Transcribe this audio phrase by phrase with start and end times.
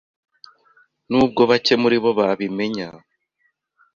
[1.09, 2.87] Nubwo bake muribo babimenya.